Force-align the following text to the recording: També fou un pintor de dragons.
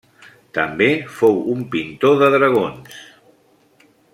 També 0.57 0.87
fou 1.17 1.37
un 1.55 1.61
pintor 1.75 2.17
de 2.25 2.31
dragons. 2.39 2.99